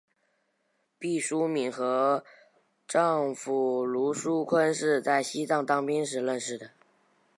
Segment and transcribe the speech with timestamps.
[0.97, 2.23] 毕淑敏和
[2.87, 6.71] 丈夫芦书坤是在西藏当兵时认识的。